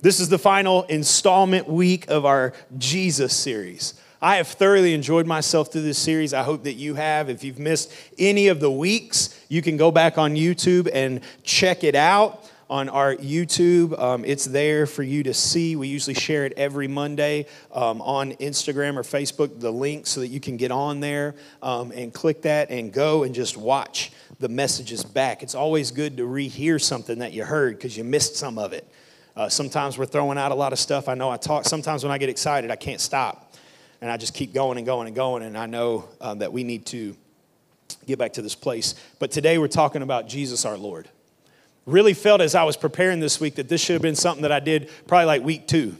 [0.00, 3.94] This is the final installment week of our Jesus series.
[4.22, 6.32] I have thoroughly enjoyed myself through this series.
[6.32, 7.28] I hope that you have.
[7.28, 11.82] If you've missed any of the weeks, you can go back on YouTube and check
[11.82, 13.98] it out on our YouTube.
[14.00, 15.74] Um, it's there for you to see.
[15.74, 20.28] We usually share it every Monday um, on Instagram or Facebook, the link so that
[20.28, 24.48] you can get on there um, and click that and go and just watch the
[24.48, 25.42] messages back.
[25.42, 28.86] It's always good to rehear something that you heard because you missed some of it.
[29.38, 31.08] Uh, sometimes we're throwing out a lot of stuff.
[31.08, 33.54] I know I talk, sometimes when I get excited, I can't stop.
[34.00, 35.44] And I just keep going and going and going.
[35.44, 37.16] And I know uh, that we need to
[38.04, 38.96] get back to this place.
[39.20, 41.08] But today we're talking about Jesus our Lord.
[41.86, 44.50] Really felt as I was preparing this week that this should have been something that
[44.50, 45.96] I did probably like week two,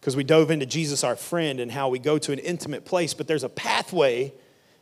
[0.00, 3.12] because we dove into Jesus our friend and how we go to an intimate place.
[3.12, 4.32] But there's a pathway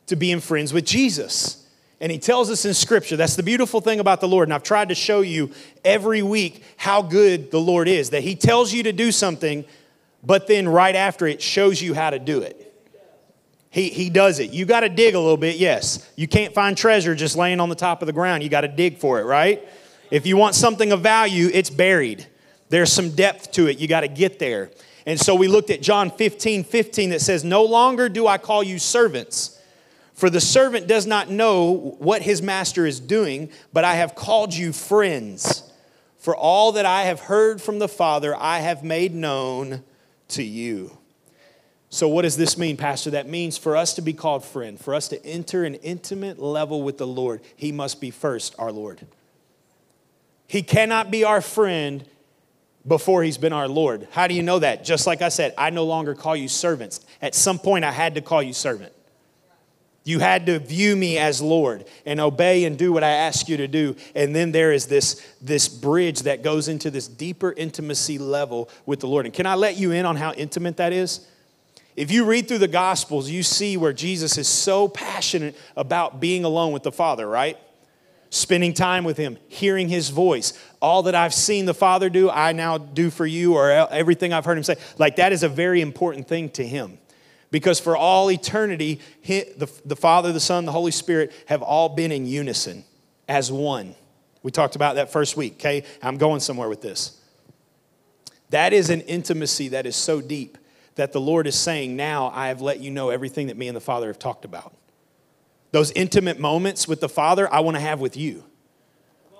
[0.06, 1.65] to being friends with Jesus.
[2.00, 4.48] And he tells us in scripture, that's the beautiful thing about the Lord.
[4.48, 5.50] And I've tried to show you
[5.84, 9.64] every week how good the Lord is, that he tells you to do something,
[10.22, 12.62] but then right after it shows you how to do it.
[13.70, 14.52] He, he does it.
[14.52, 16.10] You got to dig a little bit, yes.
[16.16, 18.42] You can't find treasure just laying on the top of the ground.
[18.42, 19.66] You got to dig for it, right?
[20.10, 22.26] If you want something of value, it's buried.
[22.68, 23.78] There's some depth to it.
[23.78, 24.70] You got to get there.
[25.04, 28.62] And so we looked at John 15 15 that says, No longer do I call
[28.62, 29.55] you servants
[30.16, 34.54] for the servant does not know what his master is doing, but I have called
[34.54, 35.62] you friends.
[36.16, 39.84] For all that I have heard from the Father, I have made known
[40.28, 40.96] to you.
[41.90, 43.10] So, what does this mean, Pastor?
[43.10, 46.82] That means for us to be called friend, for us to enter an intimate level
[46.82, 49.06] with the Lord, He must be first our Lord.
[50.48, 52.08] He cannot be our friend
[52.86, 54.08] before He's been our Lord.
[54.12, 54.82] How do you know that?
[54.82, 57.00] Just like I said, I no longer call you servants.
[57.20, 58.94] At some point, I had to call you servant.
[60.06, 63.56] You had to view me as Lord and obey and do what I ask you
[63.56, 63.96] to do.
[64.14, 69.00] And then there is this, this bridge that goes into this deeper intimacy level with
[69.00, 69.26] the Lord.
[69.26, 71.26] And can I let you in on how intimate that is?
[71.96, 76.44] If you read through the Gospels, you see where Jesus is so passionate about being
[76.44, 77.58] alone with the Father, right?
[78.30, 80.52] Spending time with Him, hearing His voice.
[80.80, 84.44] All that I've seen the Father do, I now do for you, or everything I've
[84.44, 84.76] heard Him say.
[84.98, 86.98] Like that is a very important thing to Him.
[87.50, 92.12] Because for all eternity, the, the Father, the Son, the Holy Spirit have all been
[92.12, 92.84] in unison
[93.28, 93.94] as one.
[94.42, 95.84] We talked about that first week, okay?
[96.02, 97.20] I'm going somewhere with this.
[98.50, 100.58] That is an intimacy that is so deep
[100.94, 103.76] that the Lord is saying, Now I have let you know everything that me and
[103.76, 104.74] the Father have talked about.
[105.72, 108.44] Those intimate moments with the Father, I want to have with you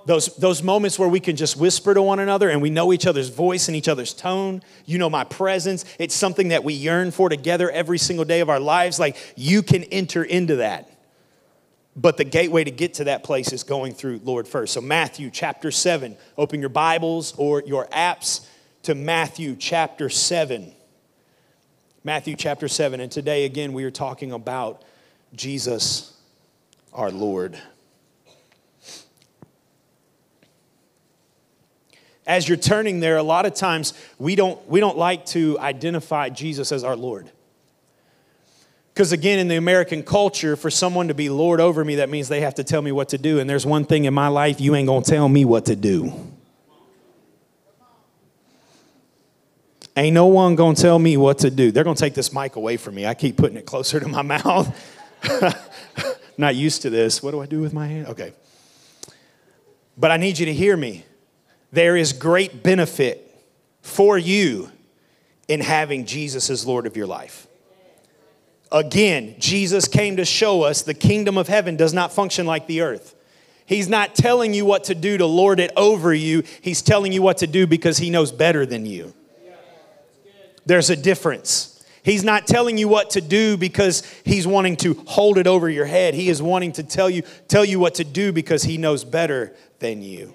[0.07, 3.07] those, those moments where we can just whisper to one another and we know each
[3.07, 4.63] other's voice and each other's tone.
[4.87, 5.85] You know my presence.
[5.99, 9.01] It's something that we yearn for together every single day of our lives.
[9.01, 10.89] Like you can enter into that.
[11.97, 14.75] But the gateway to get to that place is going through Lord first.
[14.75, 16.15] So, Matthew chapter 7.
[16.37, 18.47] Open your Bibles or your apps
[18.83, 20.73] to Matthew chapter 7.
[22.05, 23.01] Matthew chapter 7.
[23.01, 24.85] And today, again, we are talking about
[25.35, 26.15] Jesus,
[26.93, 27.59] our Lord.
[32.27, 36.29] As you're turning there, a lot of times we don't, we don't like to identify
[36.29, 37.31] Jesus as our Lord.
[38.93, 42.29] Because again, in the American culture, for someone to be Lord over me, that means
[42.29, 43.39] they have to tell me what to do.
[43.39, 46.13] And there's one thing in my life you ain't gonna tell me what to do.
[49.99, 51.71] Ain't no one gonna tell me what to do.
[51.71, 53.07] They're gonna take this mic away from me.
[53.07, 54.75] I keep putting it closer to my mouth.
[56.39, 57.23] Not used to this.
[57.23, 58.09] What do I do with my hand?
[58.09, 58.33] Okay.
[59.97, 61.05] But I need you to hear me
[61.77, 63.31] there is great benefit
[63.83, 64.73] for you
[65.47, 67.47] in having Jesus as Lord of your life.
[68.73, 72.81] Again, Jesus came to show us the kingdom of heaven does not function like the
[72.81, 73.15] earth.
[73.67, 76.45] He's not telling you what to do to lord it over you.
[76.63, 79.13] He's telling you what to do because he knows better than you.
[80.65, 81.85] There's a difference.
[82.03, 85.85] He's not telling you what to do because he's wanting to hold it over your
[85.85, 86.15] head.
[86.15, 89.55] He is wanting to tell you tell you what to do because he knows better
[89.79, 90.35] than you.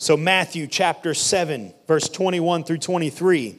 [0.00, 3.54] So, Matthew chapter 7, verse 21 through 23.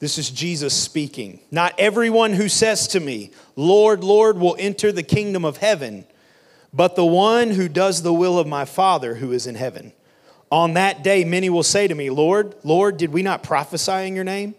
[0.00, 1.38] This is Jesus speaking.
[1.52, 6.04] Not everyone who says to me, Lord, Lord, will enter the kingdom of heaven,
[6.72, 9.92] but the one who does the will of my Father who is in heaven.
[10.50, 14.16] On that day, many will say to me, Lord, Lord, did we not prophesy in
[14.16, 14.56] your name,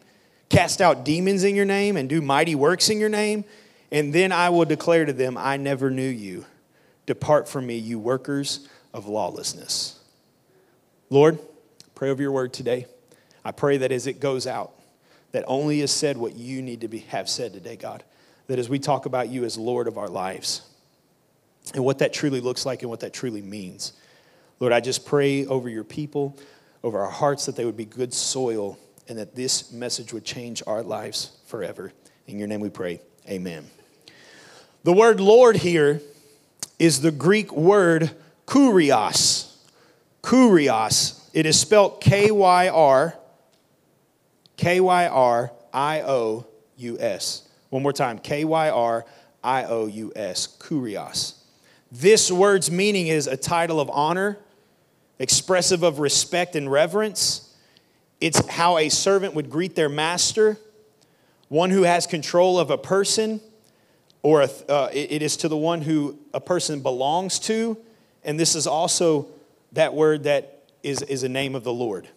[0.48, 3.44] cast out demons in your name, and do mighty works in your name?
[3.92, 6.46] And then I will declare to them, I never knew you.
[7.08, 10.00] Depart from me, you workers of lawlessness.
[11.10, 11.38] Lord,
[11.96, 12.86] pray over your word today.
[13.44, 14.72] I pray that as it goes out,
[15.34, 18.04] that only is said what you need to be, have said today, God.
[18.48, 20.62] That as we talk about you as Lord of our lives
[21.74, 23.92] and what that truly looks like and what that truly means.
[24.62, 26.38] Lord, I just pray over your people,
[26.82, 30.64] over our hearts that they would be good soil and that this message would change
[30.66, 31.92] our lives forever.
[32.28, 33.02] In your name we pray.
[33.28, 33.68] Amen.
[34.84, 36.00] The word Lord here
[36.80, 38.16] is the Greek word
[38.46, 39.54] kurios.
[40.22, 41.30] Kurios.
[41.34, 43.16] It is spelled K Y R,
[44.58, 46.46] K Y R I O
[46.78, 47.48] U S.
[47.70, 49.06] One more time K Y R
[49.44, 50.48] I O U S.
[50.60, 51.36] Kurios.
[51.92, 54.38] This word's meaning is a title of honor,
[55.20, 57.54] expressive of respect and reverence.
[58.20, 60.58] It's how a servant would greet their master,
[61.48, 63.40] one who has control of a person,
[64.24, 67.78] or a, uh, it is to the one who a person belongs to.
[68.26, 69.28] And this is also
[69.72, 72.08] that word that is, is a name of the Lord,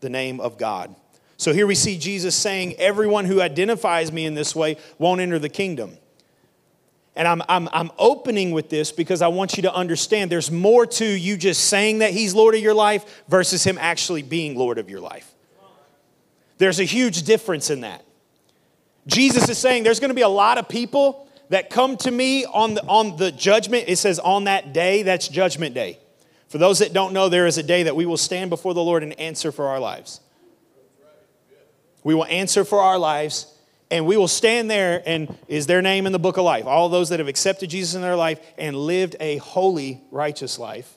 [0.00, 0.94] the name of God.
[1.36, 5.38] So here we see Jesus saying, Everyone who identifies me in this way won't enter
[5.38, 5.98] the kingdom.
[7.14, 10.86] And I'm, I'm, I'm opening with this because I want you to understand there's more
[10.86, 14.78] to you just saying that He's Lord of your life versus Him actually being Lord
[14.78, 15.34] of your life.
[16.58, 18.04] There's a huge difference in that.
[19.06, 22.46] Jesus is saying there's going to be a lot of people that come to me
[22.46, 23.84] on the, on the judgment.
[23.86, 25.98] It says on that day, that's judgment day.
[26.48, 28.82] For those that don't know, there is a day that we will stand before the
[28.82, 30.20] Lord and answer for our lives.
[32.04, 33.54] We will answer for our lives
[33.90, 36.88] and we will stand there and is their name in the book of life all
[36.88, 40.96] those that have accepted jesus in their life and lived a holy righteous life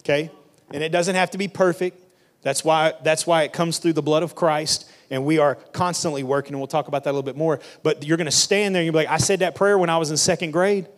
[0.00, 0.30] okay
[0.72, 2.02] and it doesn't have to be perfect
[2.40, 6.24] that's why that's why it comes through the blood of christ and we are constantly
[6.24, 8.74] working and we'll talk about that a little bit more but you're going to stand
[8.74, 10.88] there and you'll be like i said that prayer when i was in second grade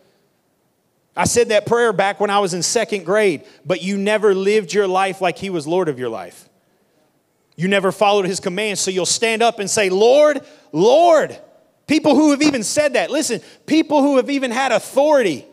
[1.15, 4.73] i said that prayer back when i was in second grade but you never lived
[4.73, 6.49] your life like he was lord of your life
[7.55, 10.41] you never followed his commands, so you'll stand up and say, Lord,
[10.71, 11.39] Lord.
[11.87, 15.45] People who have even said that, listen, people who have even had authority.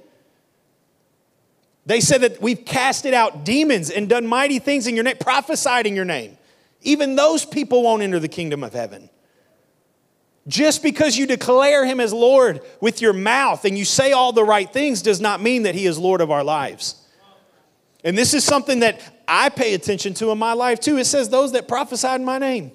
[1.84, 5.86] They said that we've casted out demons and done mighty things in your name, prophesied
[5.86, 6.38] in your name.
[6.82, 9.08] Even those people won't enter the kingdom of heaven.
[10.48, 14.44] Just because you declare him as Lord with your mouth and you say all the
[14.44, 16.96] right things does not mean that he is Lord of our lives.
[18.02, 20.98] And this is something that I pay attention to in my life too.
[20.98, 22.72] It says, Those that prophesied in my name.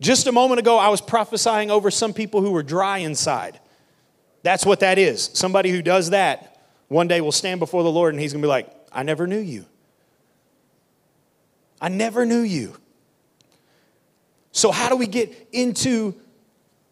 [0.00, 3.60] Just a moment ago, I was prophesying over some people who were dry inside.
[4.42, 5.30] That's what that is.
[5.34, 8.46] Somebody who does that one day will stand before the Lord and he's going to
[8.46, 9.66] be like, I never knew you.
[11.80, 12.74] I never knew you.
[14.58, 16.16] So, how do we get into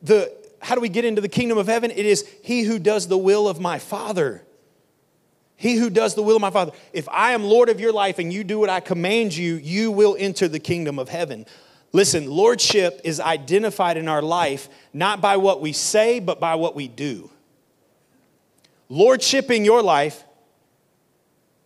[0.00, 1.90] the how do we get into the kingdom of heaven?
[1.90, 4.44] It is he who does the will of my Father.
[5.56, 6.70] He who does the will of my Father.
[6.92, 9.90] If I am Lord of your life and you do what I command you, you
[9.90, 11.44] will enter the kingdom of heaven.
[11.90, 16.76] Listen, lordship is identified in our life not by what we say, but by what
[16.76, 17.30] we do.
[18.88, 20.22] Lordship in your life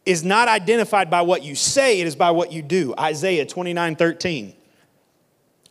[0.06, 2.94] is not identified by what you say, it is by what you do.
[2.99, 4.55] Isaiah 29 13.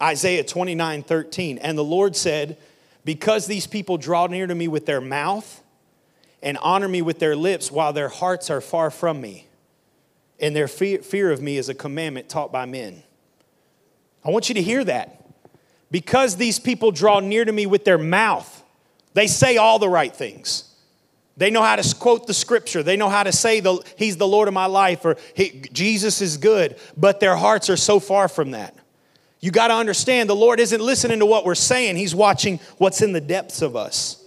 [0.02, 1.58] Isaiah 29 13.
[1.58, 2.58] And the Lord said,
[3.06, 5.62] Because these people draw near to me with their mouth
[6.42, 9.48] and honor me with their lips while their hearts are far from me.
[10.40, 13.04] And their fear, fear of me is a commandment taught by men.
[14.24, 15.16] I want you to hear that.
[15.92, 18.64] Because these people draw near to me with their mouth,
[19.14, 20.66] they say all the right things.
[21.36, 22.84] They know how to quote the scripture.
[22.84, 26.38] They know how to say the, He's the Lord of my life or Jesus is
[26.38, 28.76] good, but their hearts are so far from that.
[29.40, 33.02] You got to understand the Lord isn't listening to what we're saying, He's watching what's
[33.02, 34.24] in the depths of us.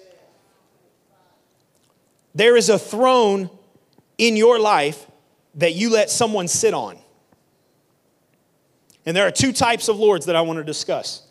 [2.34, 3.50] There is a throne
[4.16, 5.06] in your life
[5.56, 6.98] that you let someone sit on.
[9.04, 11.26] And there are two types of lords that I want to discuss.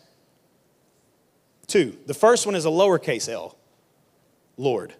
[1.66, 1.96] Two.
[2.06, 3.56] The first one is a lowercase l,
[4.56, 4.94] Lord.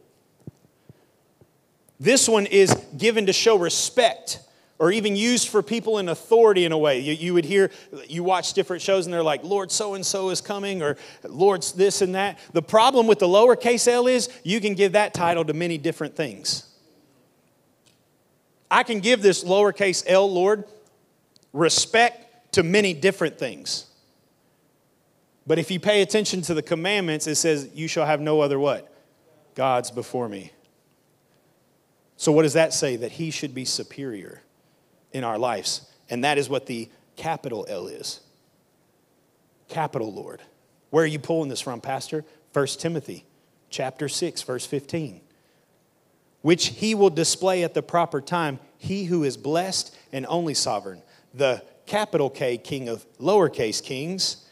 [2.01, 4.41] This one is given to show respect
[4.83, 6.99] or even used for people in authority in a way.
[6.99, 7.71] You, you would hear,
[8.09, 11.71] you watch different shows and they're like, Lord so and so is coming, or Lord's
[11.71, 12.41] this and that.
[12.53, 16.17] The problem with the lowercase l is you can give that title to many different
[16.17, 16.67] things.
[18.73, 20.65] I can give this lowercase l, Lord,
[21.53, 23.87] respect to many different things.
[25.47, 28.59] But if you pay attention to the commandments, it says, You shall have no other
[28.59, 28.93] what?
[29.55, 30.51] Gods before me.
[32.17, 32.97] So, what does that say?
[32.97, 34.43] That he should be superior
[35.13, 35.89] in our lives.
[36.11, 38.21] And that is what the capital L is.
[39.69, 40.41] Capital Lord.
[40.91, 42.25] Where are you pulling this from, Pastor?
[42.53, 43.25] 1 Timothy
[43.71, 45.21] chapter 6, verse 15.
[46.43, 51.03] Which he will display at the proper time, he who is blessed and only sovereign,
[51.33, 54.45] the capital K king of lowercase kings,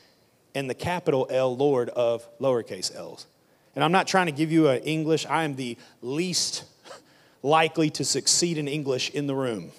[0.55, 3.27] and the capital L Lord of lowercase l's.
[3.75, 6.65] And I'm not trying to give you an English, I am the least
[7.43, 9.71] likely to succeed in English in the room.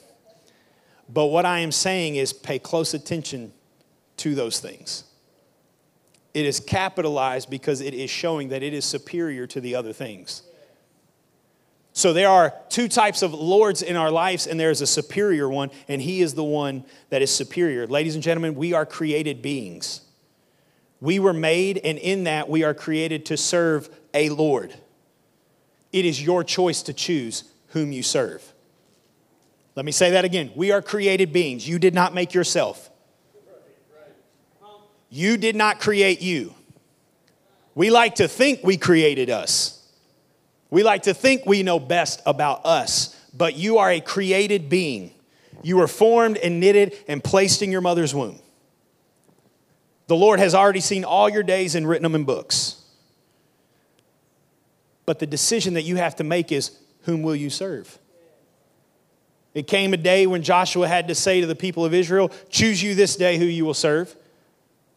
[1.14, 3.52] But what I am saying is pay close attention
[4.18, 5.04] to those things.
[6.34, 10.44] It is capitalized because it is showing that it is superior to the other things.
[11.94, 15.72] So there are two types of lords in our lives, and there's a superior one,
[15.90, 17.86] and he is the one that is superior.
[17.86, 20.02] Ladies and gentlemen, we are created beings.
[21.02, 24.74] We were made, and in that we are created to serve a Lord.
[25.92, 28.51] It is your choice to choose whom you serve.
[29.76, 30.52] Let me say that again.
[30.56, 31.68] We are created beings.
[31.68, 32.90] You did not make yourself.
[35.10, 36.54] You did not create you.
[37.76, 39.78] We like to think we created us.
[40.70, 45.14] We like to think we know best about us, but you are a created being.
[45.64, 48.40] You were formed and knitted and placed in your mother's womb.
[50.08, 52.82] The Lord has already seen all your days and written them in books.
[55.06, 56.72] But the decision that you have to make is
[57.04, 57.98] whom will you serve?
[59.54, 62.82] It came a day when Joshua had to say to the people of Israel, Choose
[62.82, 64.16] you this day who you will serve.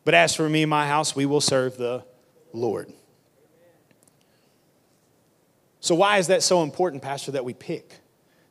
[0.04, 2.04] But as for me and my house, we will serve the
[2.52, 2.92] Lord.
[5.80, 7.94] So, why is that so important, Pastor, that we pick,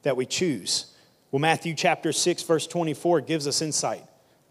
[0.03, 0.93] that we choose?
[1.31, 4.03] Well, Matthew chapter 6, verse 24 gives us insight.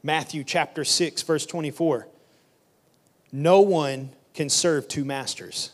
[0.02, 2.08] Matthew chapter 6, verse 24.
[3.30, 5.70] No one can serve two masters,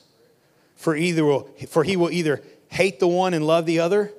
[0.76, 4.12] for, either will, for he will either hate the one and love the other,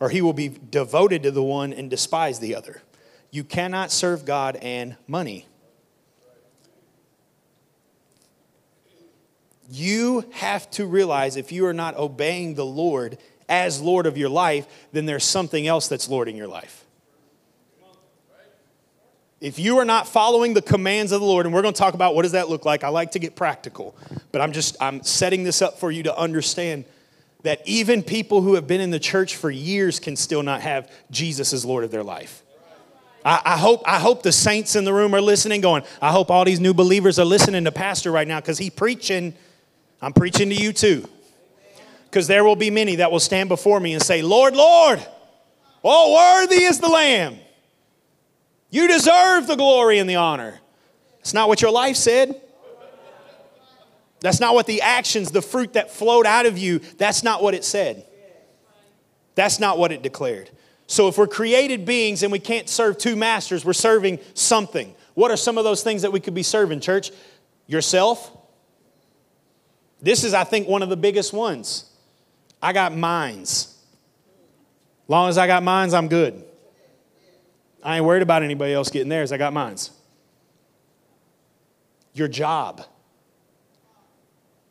[0.00, 2.82] or he will be devoted to the one and despise the other.
[3.30, 5.46] You cannot serve God and money.
[9.70, 14.30] You have to realize if you are not obeying the Lord as Lord of your
[14.30, 16.84] life, then there's something else that's Lord in your life.
[19.40, 21.94] If you are not following the commands of the Lord, and we're going to talk
[21.94, 23.94] about what does that look like, I like to get practical,
[24.32, 26.86] but I'm just I'm setting this up for you to understand
[27.42, 30.90] that even people who have been in the church for years can still not have
[31.10, 32.42] Jesus as Lord of their life.
[33.24, 36.30] I, I, hope, I hope the saints in the room are listening, going, I hope
[36.30, 39.34] all these new believers are listening to Pastor right now because he preaching
[40.00, 41.08] I'm preaching to you too.
[42.04, 45.04] Because there will be many that will stand before me and say, Lord, Lord,
[45.84, 47.36] oh, worthy is the Lamb.
[48.70, 50.60] You deserve the glory and the honor.
[51.20, 52.40] It's not what your life said.
[54.20, 57.54] That's not what the actions, the fruit that flowed out of you, that's not what
[57.54, 58.04] it said.
[59.34, 60.50] That's not what it declared.
[60.88, 64.94] So if we're created beings and we can't serve two masters, we're serving something.
[65.14, 67.12] What are some of those things that we could be serving, church?
[67.66, 68.36] Yourself,
[70.00, 71.84] this is, I think, one of the biggest ones.
[72.62, 73.76] I got mines.
[75.06, 76.44] Long as I got mines, I'm good.
[77.82, 79.30] I ain't worried about anybody else getting theirs.
[79.30, 79.90] I got mines.
[82.14, 82.84] Your job,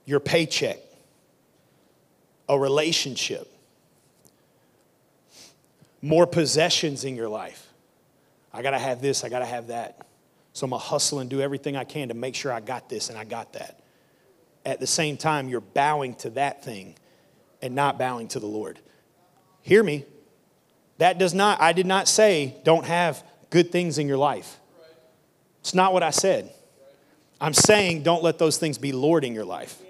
[0.07, 0.79] your paycheck,
[2.49, 3.47] a relationship,
[6.01, 7.67] more possessions in your life.
[8.51, 10.07] I got to have this, I got to have that.
[10.53, 12.89] So I'm going to hustle and do everything I can to make sure I got
[12.89, 13.79] this and I got that
[14.67, 16.93] at the same time, you're bowing to that thing
[17.61, 18.77] and not bowing to the Lord.
[19.61, 20.05] Hear me.
[20.97, 24.59] That does not, I did not say don't have good things in your life.
[25.61, 26.53] It's not what I said.
[27.39, 29.81] I'm saying don't let those things be Lord in your life.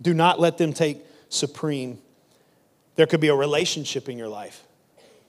[0.00, 1.98] Do not let them take supreme.
[2.96, 4.64] There could be a relationship in your life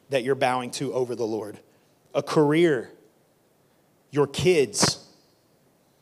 [0.09, 1.59] that you're bowing to over the Lord,
[2.13, 2.89] a career,
[4.11, 5.05] your kids,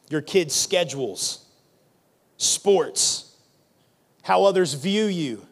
[0.09, 1.45] your kids' schedules
[2.37, 3.35] sports,
[4.21, 5.45] how others view you.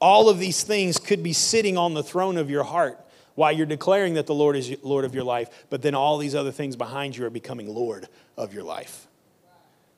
[0.00, 3.00] All of these things could be sitting on the throne of your heart
[3.34, 6.34] while you're declaring that the Lord is Lord of your life, but then all these
[6.34, 9.06] other things behind you are becoming Lord of your life.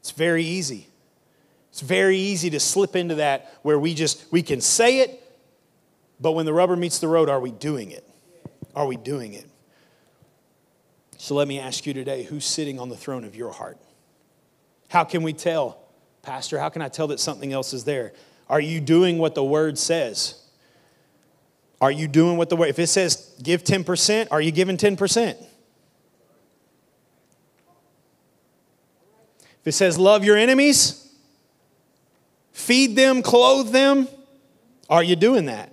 [0.01, 0.89] It's very easy.
[1.79, 5.23] It's very easy to slip into that where we just we can say it,
[6.19, 8.05] but when the rubber meets the road, are we doing it?
[8.75, 9.49] Are we doing it?
[11.19, 13.79] So let me ask you today, who's sitting on the throne of your heart?
[14.89, 15.79] How can we tell?
[16.23, 18.13] Pastor, how can I tell that something else is there?
[18.49, 20.35] Are you doing what the word says?
[21.81, 25.31] Are you doing what the word, if it says give 10%, are you giving 10%?
[29.61, 31.05] If it says love your enemies,
[32.59, 34.09] feed them, clothe them,
[34.91, 35.73] are you doing that?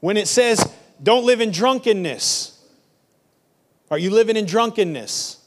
[0.00, 0.70] When it says
[1.02, 2.50] don't live in drunkenness,
[3.90, 5.40] are you living in drunkenness?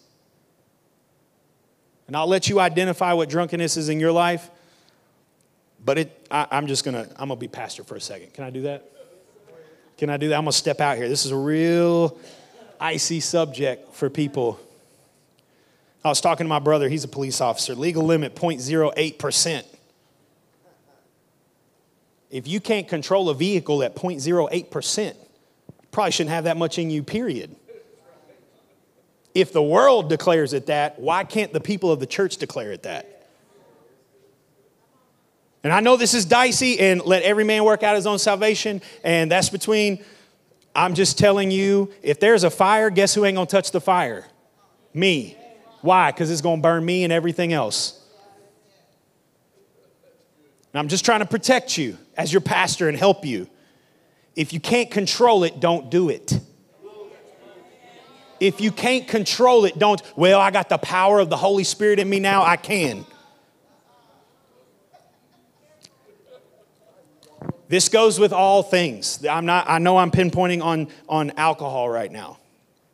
[2.08, 4.50] And I'll let you identify what drunkenness is in your life.
[5.84, 8.34] But it, I, I'm just gonna, I'm gonna be pastor for a second.
[8.34, 8.90] Can I do that?
[9.98, 10.36] Can I do that?
[10.36, 11.08] I'm gonna step out here.
[11.08, 12.18] This is a real
[12.80, 14.60] icy subject for people.
[16.04, 17.76] I was talking to my brother, he's a police officer.
[17.76, 19.66] Legal limit 0.08%.
[22.30, 25.16] If you can't control a vehicle at 0.08%,
[25.92, 27.56] probably shouldn't have that much in you, period.
[29.34, 32.84] If the world declares it that, why can't the people of the church declare it
[32.84, 33.18] that?
[35.64, 38.82] And I know this is dicey and let every man work out his own salvation,
[39.04, 40.04] and that's between,
[40.76, 44.26] I'm just telling you, if there's a fire, guess who ain't gonna touch the fire?
[44.94, 45.36] Me.
[45.82, 46.12] Why?
[46.12, 48.04] Because it's gonna burn me and everything else.
[50.74, 53.48] And I'm just trying to protect you as your pastor and help you.
[54.36, 56.40] If you can't control it, don't do it.
[58.40, 62.00] If you can't control it, don't, well, I got the power of the Holy Spirit
[62.00, 63.06] in me now, I can.
[67.68, 69.26] This goes with all things.
[69.26, 72.38] I'm not, I know I'm pinpointing on, on alcohol right now.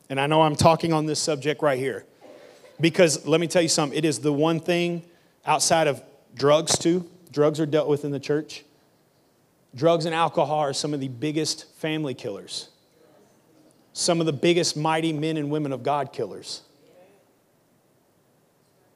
[0.09, 2.05] And I know I'm talking on this subject right here.
[2.79, 5.03] Because let me tell you something, it is the one thing
[5.45, 6.01] outside of
[6.35, 7.09] drugs, too.
[7.31, 8.63] Drugs are dealt with in the church.
[9.75, 12.69] Drugs and alcohol are some of the biggest family killers,
[13.93, 16.61] some of the biggest mighty men and women of God killers.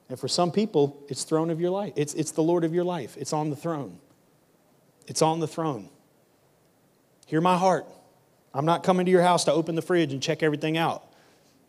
[0.10, 1.94] And for some people, it's throne of your life.
[1.96, 3.18] It's, it's the Lord of your life.
[3.18, 4.00] It's on the throne.
[5.08, 5.90] It's on the throne.
[7.26, 7.86] Hear my heart.
[8.54, 11.04] I'm not coming to your house to open the fridge and check everything out.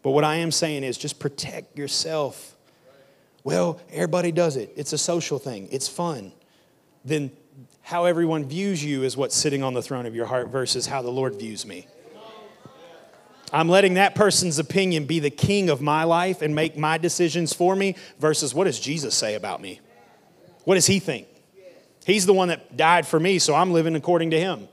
[0.02, 2.56] But what I am saying is just protect yourself.
[3.44, 4.72] Well, everybody does it.
[4.76, 6.32] It's a social thing, it's fun.
[7.04, 7.30] Then
[7.82, 11.00] how everyone views you is what's sitting on the throne of your heart versus how
[11.00, 11.86] the Lord views me.
[13.50, 17.54] I'm letting that person's opinion be the king of my life and make my decisions
[17.54, 19.80] for me versus what does Jesus say about me?
[20.64, 21.28] What does he think?
[22.04, 24.68] He's the one that died for me, so I'm living according to him.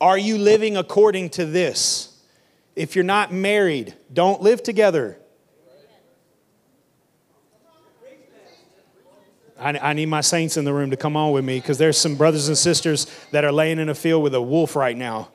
[0.00, 2.13] Are you living according to this?
[2.76, 5.18] If you're not married, don't live together.
[9.58, 11.96] I, I need my saints in the room to come on with me because there's
[11.96, 15.30] some brothers and sisters that are laying in a field with a wolf right now.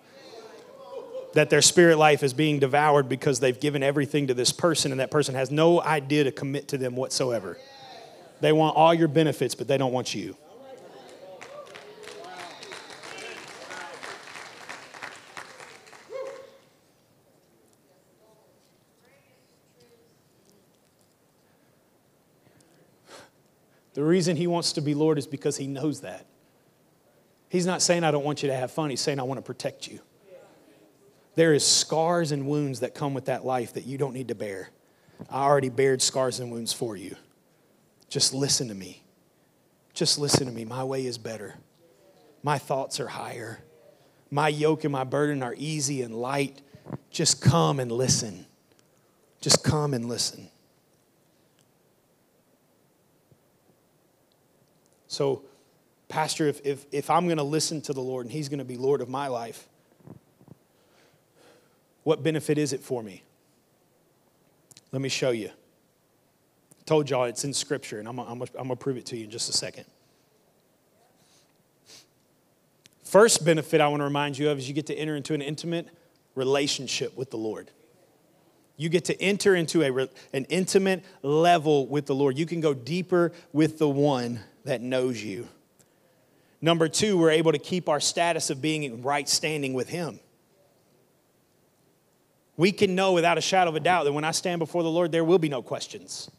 [1.33, 4.99] That their spirit life is being devoured because they've given everything to this person and
[4.99, 7.57] that person has no idea to commit to them whatsoever.
[8.41, 10.35] They want all your benefits, but they don't want you.
[23.99, 26.25] The reason he wants to be Lord is because he knows that.
[27.49, 28.91] He's not saying, I don't want you to have fun.
[28.91, 29.99] He's saying, I want to protect you.
[31.35, 34.35] There is scars and wounds that come with that life that you don't need to
[34.35, 34.69] bear.
[35.29, 37.17] I already bared scars and wounds for you.
[38.07, 39.03] Just listen to me.
[39.93, 40.63] Just listen to me.
[40.63, 41.55] My way is better.
[42.41, 43.59] My thoughts are higher.
[44.31, 46.61] My yoke and my burden are easy and light.
[47.11, 48.45] Just come and listen.
[49.41, 50.47] Just come and listen.
[55.09, 55.43] So,
[56.07, 58.65] Pastor, if, if, if I'm going to listen to the Lord and He's going to
[58.65, 59.67] be Lord of my life,
[62.03, 63.23] what benefit is it for me?
[64.93, 65.51] Let me show you
[66.89, 69.47] told y'all it's in Scripture, and I'm going to prove it to you in just
[69.47, 69.85] a second.
[73.03, 75.43] First benefit I want to remind you of is you get to enter into an
[75.43, 75.87] intimate
[76.33, 77.69] relationship with the Lord.
[78.79, 82.37] You get to enter into a, an intimate level with the Lord.
[82.37, 85.49] You can go deeper with the one that knows you.
[86.61, 90.21] Number two, we're able to keep our status of being in right standing with Him.
[92.55, 94.89] We can know without a shadow of a doubt that when I stand before the
[94.89, 96.31] Lord, there will be no questions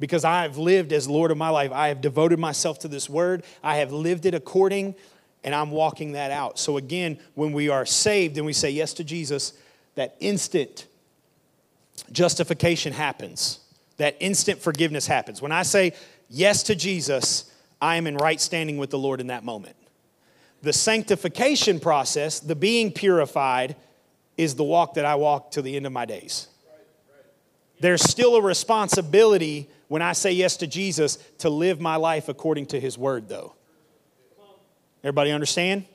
[0.00, 1.70] because I have lived as Lord of my life.
[1.70, 3.44] I have devoted myself to this word.
[3.62, 4.96] I have lived it according,
[5.44, 6.58] and I'm walking that out.
[6.58, 9.52] So, again, when we are saved and we say yes to Jesus,
[9.98, 10.86] that instant
[12.12, 13.58] justification happens,
[13.96, 15.42] that instant forgiveness happens.
[15.42, 15.92] When I say
[16.30, 19.74] yes to Jesus, I am in right standing with the Lord in that moment.
[20.62, 23.74] The sanctification process, the being purified,
[24.36, 26.46] is the walk that I walk till the end of my days.
[27.80, 32.66] There's still a responsibility when I say yes to Jesus to live my life according
[32.66, 33.52] to his word, though.
[35.02, 35.86] Everybody understand?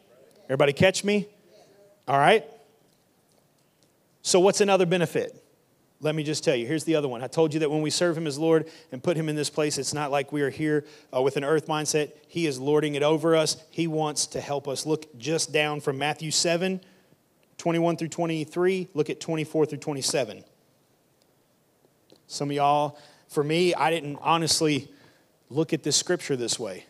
[0.48, 1.30] Everybody catch me?
[2.06, 2.46] All right?
[4.24, 5.40] So, what's another benefit?
[6.02, 6.66] Let me just tell you.
[6.66, 7.24] Here's the other one.
[7.24, 9.52] I told you that when we serve Him as Lord and put Him in this
[9.52, 12.12] place, it's not like we are here uh, with an earth mindset.
[12.28, 13.58] He is lording it over us.
[13.70, 14.88] He wants to help us.
[14.88, 16.82] Look just down from Matthew 7,
[17.60, 18.88] 21 through 23.
[18.96, 20.44] Look at 24 through 27.
[22.26, 22.98] Some of y'all
[23.34, 24.90] for me, I didn't honestly
[25.50, 26.86] look at this scripture this way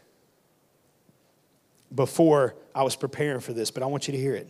[1.95, 4.49] before I was preparing for this, but I want you to hear it.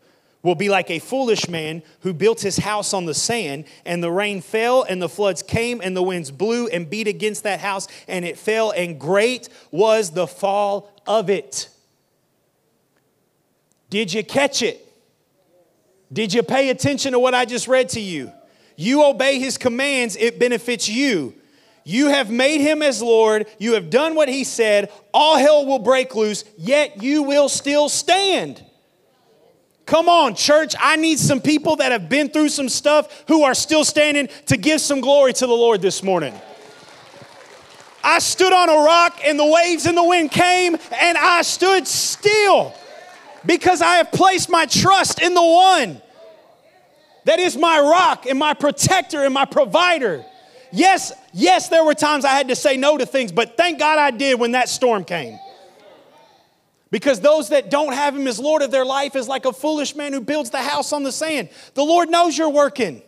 [0.43, 4.11] will be like a foolish man who built his house on the sand, and the
[4.11, 7.87] rain fell, and the floods came, and the winds blew and beat against that house,
[8.07, 11.69] and it fell, and great was the fall of it.
[13.89, 14.87] Did you catch it?
[16.11, 18.31] Did you pay attention to what I just read to you?
[18.75, 21.35] You obey his commands, it benefits you.
[21.83, 23.47] You have made him as Lord.
[23.57, 24.91] You have done what he said.
[25.13, 28.63] All hell will break loose, yet you will still stand.
[29.91, 30.73] Come on, church.
[30.79, 34.55] I need some people that have been through some stuff who are still standing to
[34.55, 36.33] give some glory to the Lord this morning.
[38.01, 41.85] I stood on a rock and the waves and the wind came and I stood
[41.85, 42.73] still
[43.45, 46.01] because I have placed my trust in the one
[47.25, 50.23] that is my rock and my protector and my provider.
[50.71, 53.99] Yes, yes, there were times I had to say no to things, but thank God
[53.99, 55.37] I did when that storm came.
[56.91, 59.95] Because those that don't have him as Lord of their life is like a foolish
[59.95, 61.49] man who builds the house on the sand.
[61.73, 63.01] The Lord knows you're working.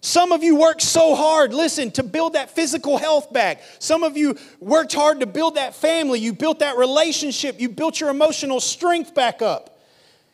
[0.00, 3.60] Some of you worked so hard, listen, to build that physical health back.
[3.78, 6.18] Some of you worked hard to build that family.
[6.18, 7.60] You built that relationship.
[7.60, 9.78] You built your emotional strength back up.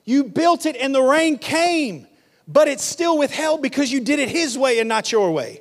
[0.05, 2.07] You built it and the rain came,
[2.47, 5.61] but it's still withheld because you did it His way and not your way.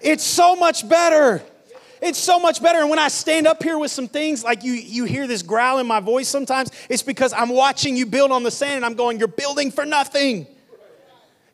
[0.00, 1.42] It's so much better.
[2.02, 2.80] It's so much better.
[2.80, 5.78] And when I stand up here with some things, like you, you hear this growl
[5.78, 8.94] in my voice sometimes, it's because I'm watching you build on the sand and I'm
[8.94, 10.46] going, You're building for nothing.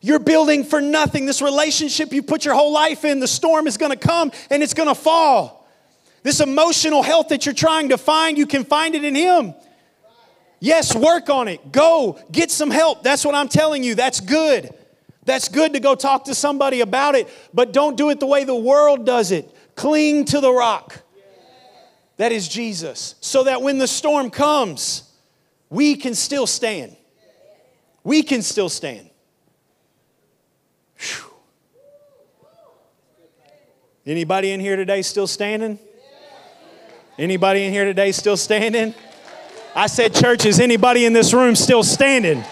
[0.01, 1.25] You're building for nothing.
[1.25, 4.73] This relationship you put your whole life in, the storm is gonna come and it's
[4.73, 5.65] gonna fall.
[6.23, 9.53] This emotional health that you're trying to find, you can find it in Him.
[10.59, 11.71] Yes, work on it.
[11.71, 13.03] Go get some help.
[13.03, 13.95] That's what I'm telling you.
[13.95, 14.73] That's good.
[15.25, 18.43] That's good to go talk to somebody about it, but don't do it the way
[18.43, 19.52] the world does it.
[19.75, 21.01] Cling to the rock.
[22.17, 23.15] That is Jesus.
[23.21, 25.11] So that when the storm comes,
[25.69, 26.95] we can still stand.
[28.03, 29.09] We can still stand.
[30.97, 31.31] Whew.
[34.05, 35.79] Anybody in here today still standing?
[37.17, 38.93] Anybody in here today still standing?
[39.75, 42.43] I said, church, is anybody in this room still standing?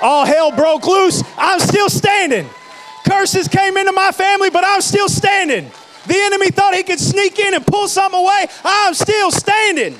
[0.00, 1.22] All hell broke loose.
[1.36, 2.48] I'm still standing.
[3.06, 5.70] Curses came into my family, but I'm still standing.
[6.06, 8.46] The enemy thought he could sneak in and pull something away.
[8.64, 9.98] I'm still standing.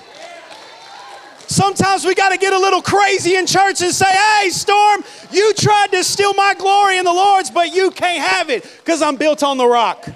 [1.46, 5.52] Sometimes we got to get a little crazy in church and say, hey, Storm, you
[5.52, 9.16] tried to steal my glory in the Lord's, but you can't have it because I'm
[9.16, 10.08] built on the rock.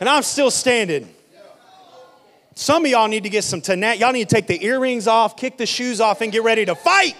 [0.00, 1.08] And I'm still standing.
[2.56, 4.00] Some of y'all need to get some tenacity.
[4.00, 6.74] Y'all need to take the earrings off, kick the shoes off, and get ready to
[6.74, 7.16] fight.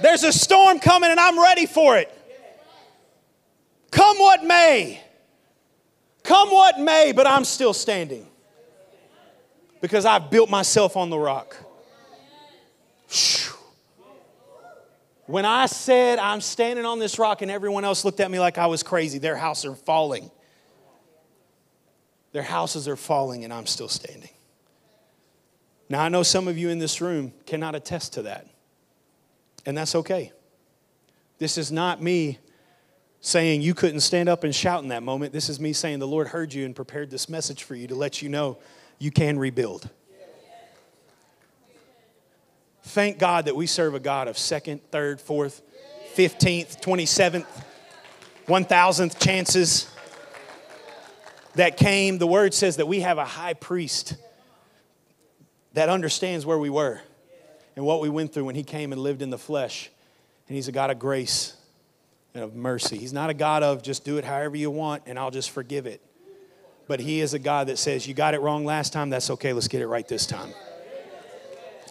[0.00, 2.10] There's a storm coming and I'm ready for it.
[3.90, 5.00] Come what may.
[6.24, 8.26] Come what may, but I'm still standing
[9.80, 11.56] because I've built myself on the rock.
[15.26, 18.58] When I said I'm standing on this rock and everyone else looked at me like
[18.58, 20.30] I was crazy, their houses are falling.
[22.32, 24.30] Their houses are falling and I'm still standing.
[25.88, 28.46] Now, I know some of you in this room cannot attest to that.
[29.66, 30.32] And that's okay.
[31.38, 32.38] This is not me
[33.24, 35.32] saying you couldn't stand up and shout in that moment.
[35.32, 37.94] This is me saying the Lord heard you and prepared this message for you to
[37.94, 38.58] let you know
[38.98, 39.88] you can rebuild.
[42.82, 45.62] Thank God that we serve a God of second, third, fourth,
[46.14, 47.46] 15th, 27th,
[48.46, 49.90] 1000th chances
[51.54, 52.18] that came.
[52.18, 54.16] The word says that we have a high priest
[55.72, 57.00] that understands where we were
[57.74, 59.90] and what we went through when He came and lived in the flesh.
[60.46, 61.56] And He's a God of grace
[62.34, 62.98] and of mercy.
[62.98, 65.86] He's not a God of just do it however you want and I'll just forgive
[65.86, 66.00] it.
[66.88, 69.52] But He is a God that says, You got it wrong last time, that's okay,
[69.52, 70.50] let's get it right this time.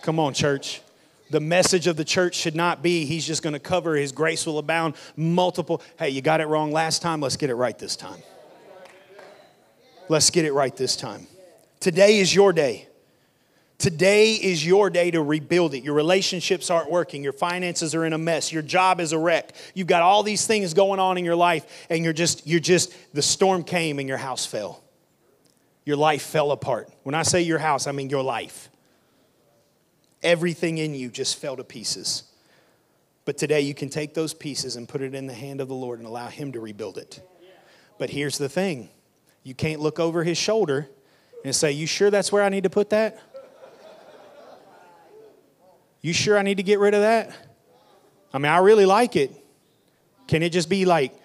[0.01, 0.81] Come on, church.
[1.29, 4.45] The message of the church should not be He's just going to cover, His grace
[4.45, 5.81] will abound, multiple.
[5.97, 8.21] Hey, you got it wrong last time, let's get it right this time.
[10.09, 11.25] Let's get it right this time.
[11.79, 12.89] Today is your day.
[13.83, 15.83] Today is your day to rebuild it.
[15.83, 17.21] Your relationships aren't working.
[17.21, 18.49] Your finances are in a mess.
[18.49, 19.53] Your job is a wreck.
[19.73, 22.95] You've got all these things going on in your life, and you're just, you're just,
[23.13, 24.81] the storm came and your house fell.
[25.83, 26.89] Your life fell apart.
[27.03, 28.69] When I say your house, I mean your life.
[30.21, 32.23] Everything in you just fell to pieces.
[33.25, 35.75] But today you can take those pieces and put it in the hand of the
[35.75, 37.21] Lord and allow Him to rebuild it.
[37.97, 38.91] But here's the thing
[39.43, 40.87] you can't look over His shoulder
[41.43, 43.19] and say, You sure that's where I need to put that?
[46.03, 47.35] You sure I need to get rid of that?
[48.33, 49.31] I mean, I really like it.
[50.27, 51.15] Can it just be like,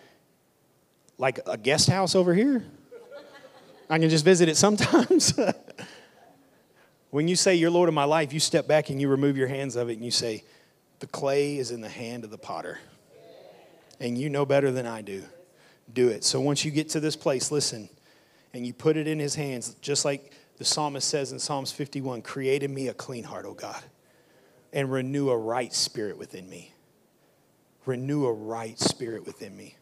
[1.19, 2.64] like a guest house over here?
[3.91, 5.38] I can just visit it sometimes.
[7.11, 9.49] when you say you're Lord of my life, you step back and you remove your
[9.49, 10.45] hands of it and you say,
[11.01, 12.79] the clay is in the hand of the potter.
[13.99, 15.25] And you know better than I do.
[15.93, 16.23] Do it.
[16.23, 17.88] So once you get to this place, listen,
[18.55, 22.23] and you put it in his hands, just like the psalmist says in Psalms 51
[22.23, 23.83] Create in me a clean heart, O God,
[24.73, 26.73] and renew a right spirit within me.
[27.87, 29.77] Renew a right spirit within me.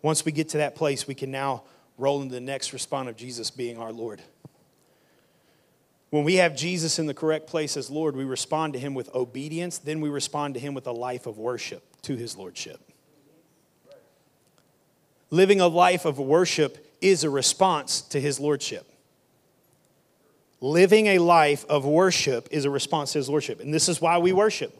[0.00, 1.62] Once we get to that place, we can now
[1.98, 4.22] roll into the next response of Jesus being our Lord.
[6.10, 9.14] When we have Jesus in the correct place as Lord, we respond to him with
[9.14, 12.80] obedience, then we respond to him with a life of worship to his lordship.
[15.30, 18.91] Living a life of worship is a response to his lordship.
[20.62, 23.60] Living a life of worship is a response to his lordship.
[23.60, 24.72] And this is why we worship.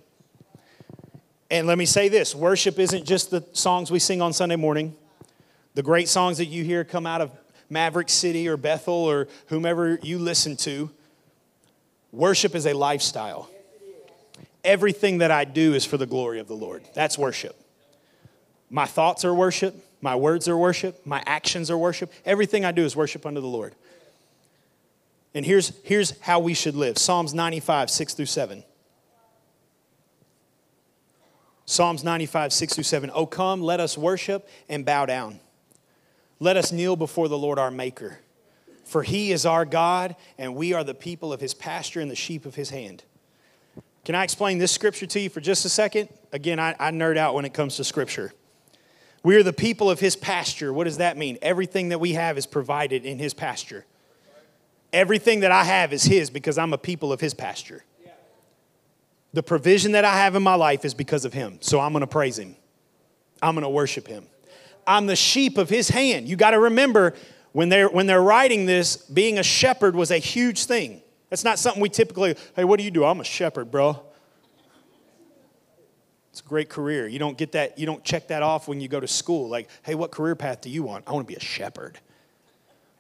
[1.51, 4.95] And let me say this worship isn't just the songs we sing on Sunday morning,
[5.75, 7.33] the great songs that you hear come out of
[7.69, 10.89] Maverick City or Bethel or whomever you listen to.
[12.13, 13.51] Worship is a lifestyle.
[14.63, 16.85] Everything that I do is for the glory of the Lord.
[16.95, 17.61] That's worship.
[18.71, 19.75] My thoughts are worship.
[20.01, 21.05] My words are worship.
[21.05, 22.13] My actions are worship.
[22.25, 23.75] Everything I do is worship unto the Lord.
[25.35, 28.65] And here's, here's how we should live Psalms 95, 6 through 7.
[31.65, 33.11] Psalms 95, 6 through 7.
[33.15, 35.41] Oh, come, let us worship and bow down.
[36.39, 38.19] Let us kneel before the Lord our Maker.
[38.85, 42.17] For he is our God, and we are the people of his pasture and the
[42.17, 43.05] sheep of his hand.
[44.05, 46.09] Can I explain this scripture to you for just a second?
[46.33, 48.33] Again, I, I nerd out when it comes to scripture.
[49.23, 50.73] We are the people of his pasture.
[50.73, 51.39] What does that mean?
[51.41, 53.87] Everything that we have is provided in his pasture.
[54.93, 57.85] Everything that I have is his because I'm a people of his pasture.
[59.33, 61.59] The provision that I have in my life is because of him.
[61.63, 62.55] So I'm going to praise him.
[63.41, 64.27] I'm going to worship him.
[64.87, 66.29] I'm the sheep of his hand.
[66.29, 67.15] You got to remember
[67.53, 71.01] when they're, when they're writing this, being a shepherd was a huge thing.
[71.31, 73.05] That's not something we typically, hey, what do you do?
[73.05, 74.03] I'm a shepherd, bro.
[76.31, 77.07] It's a great career.
[77.07, 79.49] You don't get that, you don't check that off when you go to school.
[79.49, 81.05] Like, hey, what career path do you want?
[81.07, 81.99] I want to be a shepherd.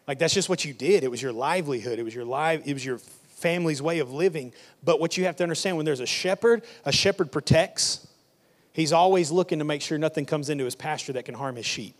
[0.06, 1.04] Like that's just what you did.
[1.04, 1.98] It was your livelihood.
[1.98, 4.52] It was your life, it was your family's way of living.
[4.82, 8.06] But what you have to understand when there's a shepherd, a shepherd protects.
[8.72, 11.66] He's always looking to make sure nothing comes into his pasture that can harm his
[11.66, 11.94] sheep.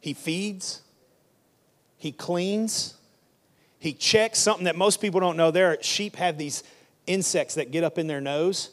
[0.00, 0.82] He feeds,
[1.96, 2.94] he cleans,
[3.78, 5.50] he checks something that most people don't know.
[5.50, 6.62] There, sheep have these
[7.06, 8.70] insects that get up in their nose,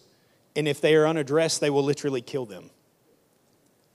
[0.56, 2.70] and if they are unaddressed, they will literally kill them.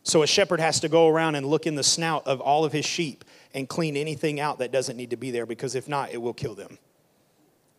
[0.02, 2.72] So a shepherd has to go around and look in the snout of all of
[2.72, 6.12] his sheep and clean anything out that doesn't need to be there because if not,
[6.12, 6.78] it will kill them.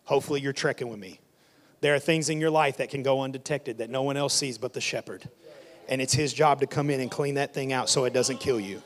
[0.05, 1.19] Hopefully, you're trekking with me.
[1.81, 4.57] There are things in your life that can go undetected that no one else sees
[4.57, 5.27] but the shepherd.
[5.89, 8.39] And it's his job to come in and clean that thing out so it doesn't
[8.39, 8.81] kill you.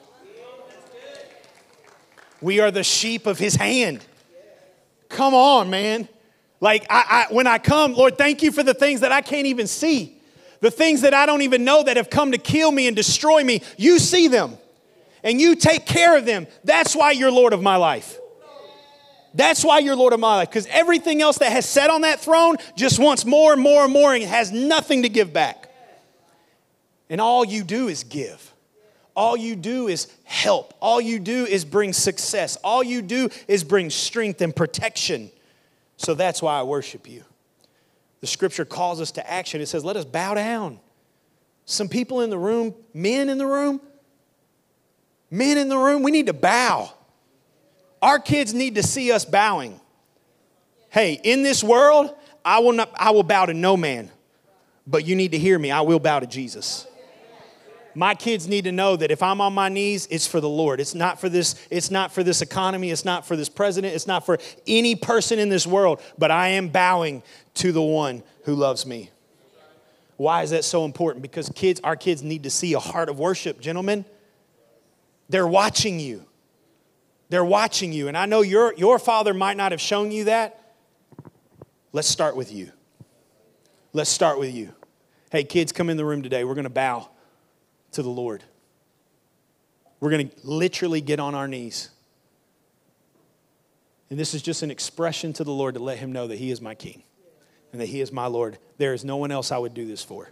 [2.42, 4.06] We are the sheep of his hand.
[5.10, 6.08] Come on, man.
[6.62, 9.48] Like, I, I, when I come, Lord, thank you for the things that I can't
[9.48, 10.18] even see.
[10.62, 13.44] The things that I don't even know that have come to kill me and destroy
[13.44, 13.62] me.
[13.78, 14.58] You see them
[15.26, 16.48] and you take care of them.
[16.64, 18.18] That's why you're Lord of my life.
[19.34, 20.50] That's why you're Lord of my life.
[20.50, 23.92] Because everything else that has sat on that throne just wants more and more and
[23.92, 25.70] more and has nothing to give back.
[27.10, 28.54] And all you do is give.
[29.16, 30.74] All you do is help.
[30.80, 32.56] All you do is bring success.
[32.64, 35.32] All you do is bring strength and protection.
[35.98, 37.24] So that's why I worship you.
[38.22, 39.60] The scripture calls us to action.
[39.60, 40.80] It says, let us bow down.
[41.66, 43.82] Some people in the room, men in the room,
[45.30, 46.92] men in the room, we need to bow.
[48.02, 49.80] Our kids need to see us bowing.
[50.90, 54.12] Hey, in this world, I will, not, I will bow to no man,
[54.86, 55.72] but you need to hear me.
[55.72, 56.88] I will bow to Jesus
[57.96, 60.80] my kids need to know that if I'm on my knees, it's for the Lord.
[60.80, 64.06] It's not for this, it's not for this economy, it's not for this president, it's
[64.06, 67.24] not for any person in this world, but I am bowing
[67.56, 69.10] to the one who loves me.
[70.18, 71.22] Why is that so important?
[71.22, 74.06] Because kids, our kids need to see a heart of worship, gentlemen.
[75.30, 76.26] They're watching you.
[77.30, 78.08] They're watching you.
[78.08, 80.74] And I know your, your father might not have shown you that.
[81.92, 82.72] Let's start with you.
[83.94, 84.74] Let's start with you.
[85.32, 86.44] Hey, kids, come in the room today.
[86.44, 87.10] We're going to bow
[87.94, 88.44] to the Lord.
[90.00, 91.90] We're going to literally get on our knees.
[94.10, 96.52] And this is just an expression to the Lord to let him know that he
[96.52, 97.04] is my king
[97.72, 98.58] and that he is my Lord.
[98.78, 100.30] There is no one else I would do this for.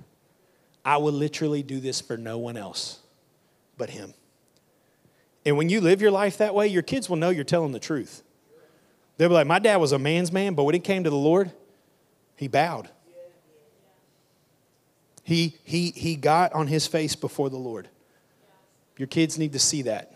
[0.86, 3.00] I would literally do this for no one else
[3.78, 4.14] but him.
[5.46, 7.80] And when you live your life that way, your kids will know you're telling the
[7.80, 8.24] truth.
[9.18, 11.16] They'll be like, My dad was a man's man, but when it came to the
[11.16, 11.52] Lord,
[12.36, 12.90] he bowed.
[15.24, 17.88] He, he, he got on his face before the Lord.
[18.98, 20.14] Your kids need to see that.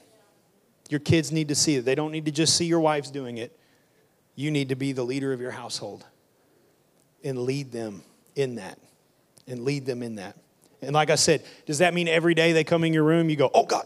[0.89, 1.85] Your kids need to see it.
[1.85, 3.57] They don't need to just see your wives doing it.
[4.35, 6.05] You need to be the leader of your household
[7.23, 8.03] and lead them
[8.35, 8.77] in that.
[9.47, 10.35] And lead them in that.
[10.81, 13.35] And like I said, does that mean every day they come in your room, you
[13.35, 13.85] go, oh God,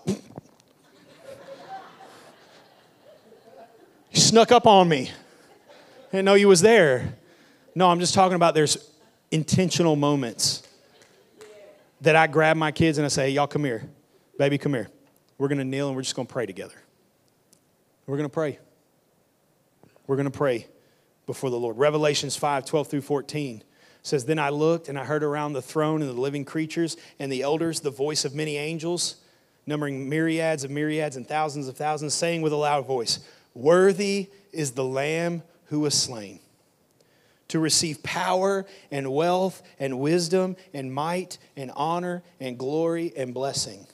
[4.32, 5.12] snuck up on me.
[6.08, 7.18] I didn't know you was there.
[7.76, 8.90] No, I'm just talking about there's
[9.30, 10.64] intentional moments
[12.00, 13.84] that I grab my kids and I say, hey, y'all come here.
[14.40, 14.88] Baby, come here.
[15.38, 16.82] We're going to kneel and we're just going to pray together.
[18.08, 18.58] We're going to pray.
[20.08, 20.66] We're going to pray
[21.26, 21.78] before the Lord.
[21.78, 23.66] Revelations 5 12 through 14
[24.02, 27.30] says, Then I looked and I heard around the throne and the living creatures and
[27.30, 29.18] the elders the voice of many angels,
[29.68, 33.20] numbering myriads of myriads and thousands of thousands, saying with a loud voice,
[33.54, 36.40] Worthy is the Lamb who was slain
[37.52, 43.86] to receive power and wealth and wisdom and might and honor and glory and blessing.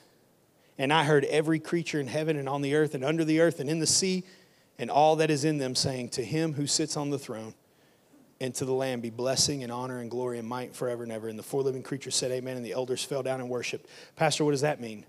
[0.78, 3.60] And I heard every creature in heaven and on the earth and under the earth
[3.60, 4.24] and in the sea
[4.78, 7.56] and all that is in them saying, To him who sits on the throne
[8.39, 11.28] and to the Lamb be blessing and honor and glory and might forever and ever.
[11.28, 12.58] And the four living creatures said, Amen.
[12.58, 13.89] And the elders fell down and worshiped.
[14.15, 15.04] Pastor, what does that mean?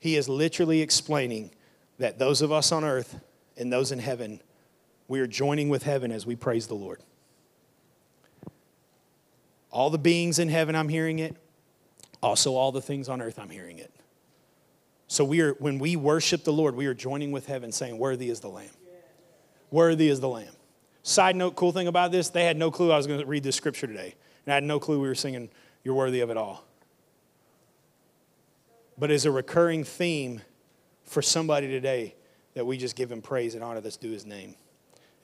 [0.00, 1.50] He is literally explaining
[1.98, 3.20] that those of us on earth
[3.56, 4.40] and those in heaven,
[5.08, 7.00] we are joining with heaven as we praise the Lord.
[9.70, 11.36] All the beings in heaven, I'm hearing it.
[12.22, 13.90] Also, all the things on earth, I'm hearing it.
[15.08, 18.30] So we are, when we worship the Lord, we are joining with heaven, saying, "Worthy
[18.30, 18.70] is the Lamb.
[19.70, 20.54] Worthy is the Lamb."
[21.02, 23.42] Side note, cool thing about this, they had no clue I was going to read
[23.42, 24.14] this scripture today,
[24.46, 25.50] and I had no clue we were singing,
[25.84, 26.64] "You're worthy of it all."
[28.96, 30.42] But as a recurring theme
[31.02, 32.14] for somebody today,
[32.54, 34.54] that we just give Him praise and honor that's due His name.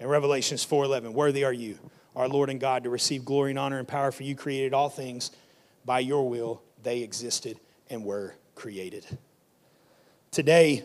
[0.01, 1.79] In Revelations 4:11, "Worthy are you."
[2.19, 4.89] our Lord and God, to receive glory and honor and power, for you created all
[4.89, 5.31] things
[5.85, 6.61] by your will.
[6.83, 9.07] They existed and were created.
[10.33, 10.83] Today,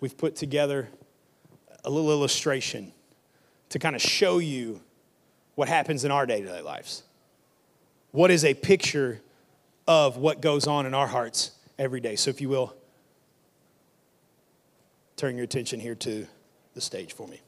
[0.00, 0.90] we've put together
[1.84, 2.92] a little illustration
[3.70, 4.82] to kind of show you
[5.54, 7.04] what happens in our day to day lives.
[8.10, 9.22] What is a picture
[9.86, 12.14] of what goes on in our hearts every day?
[12.14, 12.74] So, if you will,
[15.18, 16.26] turn your attention here to
[16.74, 17.40] the stage for me.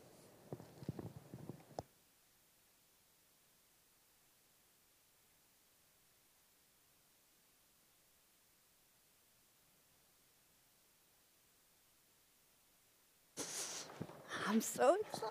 [14.49, 15.31] I'm so excited.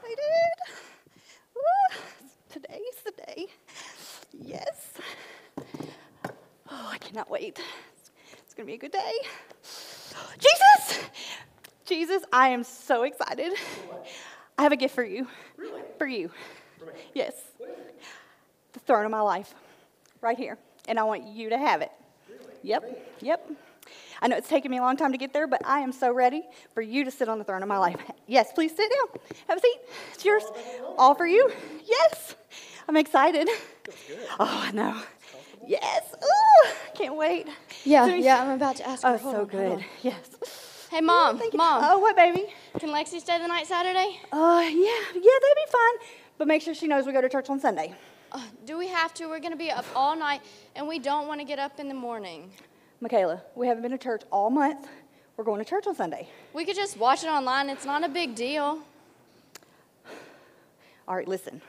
[1.57, 1.97] Ooh,
[2.49, 3.47] today's the day.
[4.31, 4.93] Yes.
[6.71, 7.59] Oh, I cannot wait.
[8.31, 9.11] It's going to be a good day.
[10.39, 10.99] Jesus!
[11.89, 13.51] Jesus, I am so excited.
[14.59, 15.27] I have a gift for you.
[15.57, 15.81] Really?
[15.97, 16.29] For you.
[16.77, 16.91] For me?
[17.15, 17.33] Yes.
[18.73, 19.55] The throne of my life.
[20.21, 20.59] Right here.
[20.87, 21.91] And I want you to have it.
[22.29, 22.53] Really?
[22.61, 23.15] Yep.
[23.21, 23.51] Yep.
[24.21, 26.13] I know it's taken me a long time to get there, but I am so
[26.13, 26.43] ready
[26.75, 27.99] for you to sit on the throne of my life.
[28.27, 29.21] Yes, please sit down.
[29.47, 29.79] Have a seat.
[30.13, 30.43] It's yours.
[30.95, 31.51] All for you.
[31.85, 32.35] Yes.
[32.87, 33.49] I'm excited.
[34.39, 35.01] Oh, I know.
[35.65, 36.03] Yes.
[36.13, 37.47] Ooh, can't wait.
[37.83, 39.15] Yeah, yeah, I'm about to ask oh, her.
[39.15, 39.85] Oh, Hold so on, good.
[40.03, 40.58] Yes.
[40.89, 41.57] Hey, mom, Thank you.
[41.57, 42.45] mom, Oh, what, baby?
[42.79, 44.19] can Lexi stay the night Saturday?
[44.31, 46.07] Uh, yeah, yeah, that'd be fine.
[46.37, 47.93] But make sure she knows we go to church on Sunday.
[48.31, 49.27] Uh, do we have to?
[49.27, 50.41] We're gonna be up all night,
[50.75, 52.51] and we don't want to get up in the morning.
[53.01, 54.87] Michaela, we haven't been to church all month.
[55.37, 56.27] We're going to church on Sunday.
[56.53, 57.69] We could just watch it online.
[57.69, 58.79] It's not a big deal.
[61.07, 61.61] All right, listen.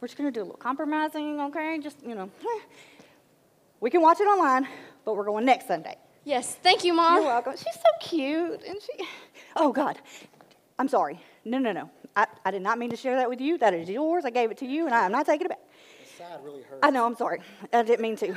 [0.00, 1.78] We're just going to do a little compromising, okay?
[1.82, 2.30] Just, you know.
[3.80, 4.66] We can watch it online,
[5.04, 5.96] but we're going next Sunday.
[6.26, 7.18] Yes, thank you, mom.
[7.18, 7.52] You're welcome.
[7.56, 8.60] She's so cute.
[8.66, 9.06] And she,
[9.54, 9.96] oh, God.
[10.76, 11.20] I'm sorry.
[11.44, 11.88] No, no, no.
[12.16, 13.58] I, I did not mean to share that with you.
[13.58, 14.24] That is yours.
[14.24, 15.60] I gave it to you, and I am not taking it back.
[16.02, 16.80] The side really hurts.
[16.82, 17.42] I know, I'm sorry.
[17.72, 18.34] I didn't mean to.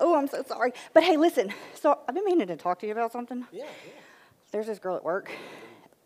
[0.00, 0.74] Oh, I'm so sorry.
[0.92, 1.54] But hey, listen.
[1.72, 3.46] So I've been meaning to talk to you about something.
[3.52, 3.92] Yeah, yeah.
[4.50, 5.30] There's this girl at work.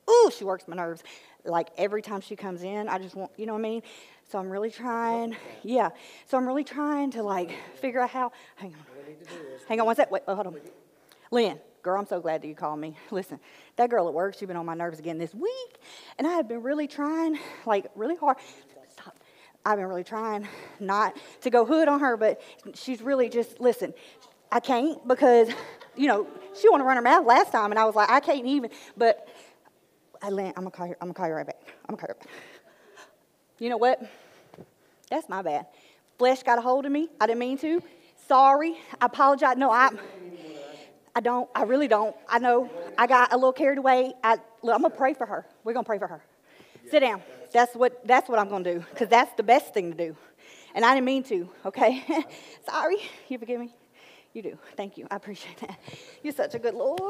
[0.09, 1.03] Ooh, she works my nerves.
[1.45, 3.83] Like every time she comes in, I just want, you know what I mean?
[4.29, 5.37] So I'm really trying.
[5.65, 5.91] Yeah.
[6.27, 8.31] So I'm really trying to like figure out how.
[8.55, 8.96] Hang on.
[9.69, 10.11] Hang on one sec.
[10.11, 10.57] Wait, oh, hold on.
[11.31, 12.97] Lynn, girl, I'm so glad that you called me.
[13.11, 13.41] Listen,
[13.77, 15.79] that girl at work, she's been on my nerves again this week.
[16.19, 18.37] And I have been really trying, like really hard.
[18.91, 19.17] Stop.
[19.65, 20.47] I've been really trying
[20.79, 22.41] not to go hood on her, but
[22.75, 23.93] she's really just, listen,
[24.51, 25.49] I can't because,
[25.97, 28.21] you know, she wanted to run her mouth last time, and I was like, I
[28.21, 28.71] can't even.
[28.97, 29.29] But,
[30.23, 30.95] I, Lynn, I'm gonna call you.
[31.01, 31.61] I'm gonna call you right back.
[31.89, 32.29] I'm gonna call you right back.
[33.59, 34.01] You know what?
[35.11, 35.67] That's my bad.
[36.19, 37.09] Flesh got a hold of me.
[37.21, 37.83] I didn't mean to.
[38.29, 38.77] Sorry.
[39.01, 39.57] I apologize.
[39.57, 39.91] No, I.
[41.15, 41.49] I don't.
[41.55, 42.15] I really don't.
[42.29, 42.71] I know.
[42.99, 44.13] I got a little carried away.
[44.23, 45.47] I, I'm gonna pray for her.
[45.65, 46.23] We're gonna pray for her.
[46.91, 47.23] Sit down.
[47.53, 48.07] That's what.
[48.07, 50.17] That's what I'm gonna do because that's the best thing to do.
[50.75, 52.05] and I didn't mean to, okay?
[52.69, 52.99] Sorry.
[53.29, 53.75] You forgive me?
[54.35, 54.59] You do.
[54.77, 55.07] Thank you.
[55.11, 55.79] I appreciate that.
[56.23, 57.01] You're such a good Lord.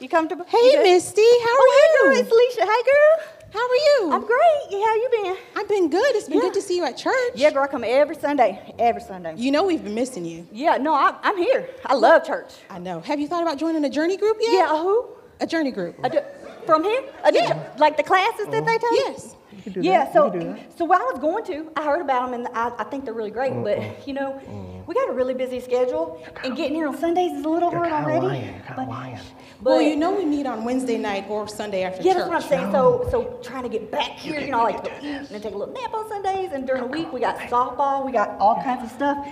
[0.00, 0.44] You comfortable?
[0.48, 0.82] Hey, You?
[0.82, 1.98] Misty, how are you?
[2.02, 2.60] oh, hey, girl, it's Alicia.
[2.72, 3.26] Hey, girl.
[3.52, 4.12] How are you?
[4.12, 4.62] I'm great.
[4.70, 5.36] Yeah, how you been?
[5.56, 6.14] I've been good.
[6.16, 6.44] It's been Yeah.
[6.44, 7.32] good to see you at church.
[7.34, 8.74] Yeah, girl, I come every Sunday.
[8.78, 9.34] Every Sunday.
[9.36, 10.46] You know we've been missing you.
[10.52, 11.68] Yeah, no, I, I'm here.
[11.84, 12.52] I love church.
[12.70, 13.00] I know.
[13.00, 14.52] Have you thought about joining a journey group yet?
[14.52, 15.06] Yeah, uh, who?
[15.40, 15.96] A journey group.
[16.02, 16.20] I do,
[16.64, 17.02] from here?
[17.02, 17.70] Do- Yeah.
[17.78, 18.90] Like the classes that they take?
[18.92, 19.36] Yes.
[19.80, 22.84] Yeah, so so what I was going to, I heard about them and I, I
[22.84, 24.40] think they're really great, but you know,
[24.86, 27.88] we got a really busy schedule and getting here on Sundays is a little hard
[27.88, 28.26] kinda already.
[28.26, 29.18] lying, you're kinda but, lying.
[29.60, 32.18] but- well, you know we meet on Wednesday night or Sunday after yeah, church.
[32.18, 32.72] that's what I'm saying.
[32.72, 35.54] So so trying to get back here, you know, like to eat and then take
[35.54, 38.56] a little nap on Sundays and during the week we got softball, we got all
[38.62, 39.26] kinds of stuff.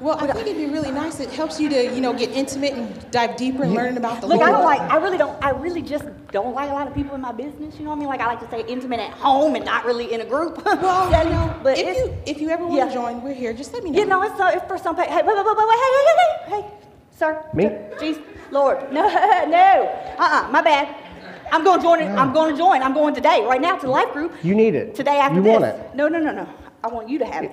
[0.00, 1.18] Well, I think it'd be really nice.
[1.18, 4.28] It helps you to, you know, get intimate and dive deeper and learn about the
[4.28, 4.48] Look, Lord.
[4.48, 4.80] I don't like.
[4.80, 5.42] I really don't.
[5.44, 7.74] I really just don't like a lot of people in my business.
[7.78, 8.08] You know what I mean?
[8.08, 10.62] Like I like to stay intimate at home and not really in a group.
[10.64, 12.86] Well, Yeah, you know, but if you if you ever want yeah.
[12.86, 13.52] to join, we're here.
[13.52, 13.98] Just let me know.
[13.98, 14.94] You know, it's, uh, it's for some.
[14.94, 16.70] pa- Hey, wait, wait, wait, wait, wait, hey, hey, hey, hey, hey,
[17.16, 17.44] sir.
[17.52, 17.64] Me?
[17.98, 18.22] Jeez,
[18.52, 19.02] Lord, no,
[19.46, 20.94] no, uh-uh, my bad.
[21.50, 22.00] I'm going to join.
[22.00, 22.08] it.
[22.10, 22.82] I'm going to join.
[22.82, 24.32] I'm going today, right now, to the life group.
[24.44, 24.94] You need it.
[24.94, 25.52] Today after You this.
[25.52, 25.94] want it.
[25.94, 26.46] No, no, no, no.
[26.84, 27.52] I want you to have it.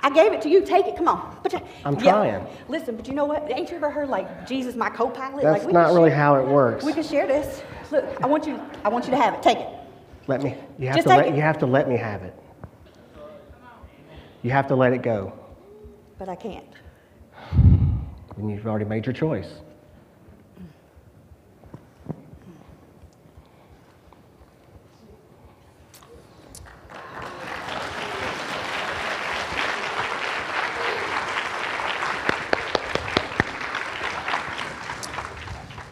[0.00, 0.64] I gave it to you.
[0.64, 0.96] Take it.
[0.96, 1.38] Come on.
[1.42, 2.00] But I'm yeah.
[2.00, 2.46] trying.
[2.68, 3.50] Listen, but you know what?
[3.50, 5.42] Ain't you ever heard like Jesus, my co-pilot?
[5.42, 6.84] That's like, we not really share- how it works.
[6.84, 7.62] We can share this.
[7.90, 8.60] Look, I want you.
[8.84, 9.42] I want you to have it.
[9.42, 9.68] Take it.
[10.26, 10.56] Let me.
[10.78, 11.28] You have Just to let.
[11.28, 11.34] it.
[11.34, 12.34] You have to let me have it.
[14.42, 15.32] You have to let it go.
[16.18, 16.64] But I can't.
[18.36, 19.48] And you've already made your choice.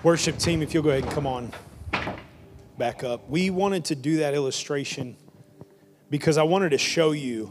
[0.04, 1.50] Worship team, if you'll go ahead and come on
[2.76, 3.26] back up.
[3.30, 5.16] We wanted to do that illustration
[6.10, 7.46] because I wanted to show you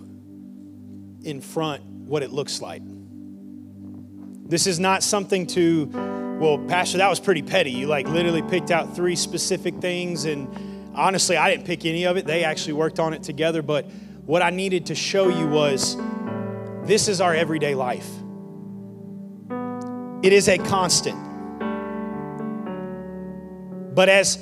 [1.24, 2.84] in front what it looks like.
[4.47, 5.89] This is not something to,
[6.39, 7.72] well, Pastor, that was pretty petty.
[7.72, 10.47] You like literally picked out three specific things, and
[10.93, 12.28] honestly, I didn't pick any of it.
[12.28, 13.64] They actually worked on it together.
[13.64, 13.89] But
[14.28, 15.97] what I needed to show you was
[16.84, 18.08] this is our everyday life,
[20.22, 21.32] it is a constant.
[23.94, 24.38] But as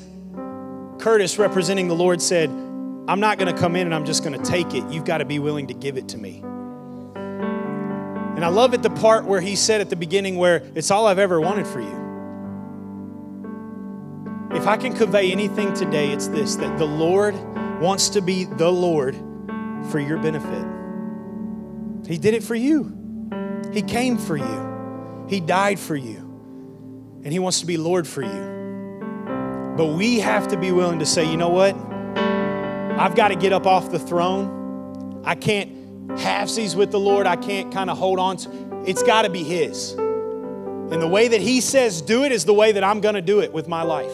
[0.99, 4.41] Curtis, representing the Lord, said, I'm not going to come in and I'm just going
[4.41, 4.89] to take it.
[4.89, 6.43] You've got to be willing to give it to me.
[8.35, 11.07] And I love it the part where he said at the beginning, where it's all
[11.07, 12.01] I've ever wanted for you.
[14.55, 17.35] If I can convey anything today, it's this that the Lord
[17.79, 19.15] wants to be the Lord
[19.89, 20.67] for your benefit.
[22.07, 23.29] He did it for you,
[23.73, 26.17] He came for you, He died for you,
[27.23, 28.50] and He wants to be Lord for you.
[29.77, 31.75] But we have to be willing to say, you know what?
[32.99, 35.23] I've got to get up off the throne.
[35.25, 37.25] I can't halfsies with the Lord.
[37.25, 39.93] I can't kind of hold on to it's got to be His.
[39.93, 43.21] And the way that He says do it is the way that I'm going to
[43.21, 44.11] do it with my life.